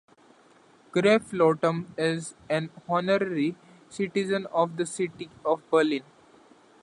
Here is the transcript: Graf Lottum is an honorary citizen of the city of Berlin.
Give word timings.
Graf 0.93 1.29
Lottum 1.31 1.85
is 1.95 2.33
an 2.49 2.71
honorary 2.89 3.55
citizen 3.87 4.47
of 4.47 4.77
the 4.77 4.85
city 4.87 5.29
of 5.45 5.61
Berlin. 5.69 6.01